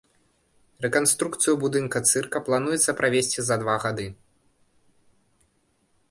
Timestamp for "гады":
3.83-4.09